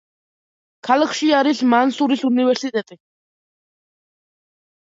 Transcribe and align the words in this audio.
ქალაქში 0.87 1.29
არის 1.41 1.61
მანსურის 1.73 2.25
უნივერსიტეტი. 2.31 2.99